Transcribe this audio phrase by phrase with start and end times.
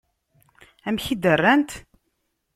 [0.87, 1.71] Amek i d-rrant?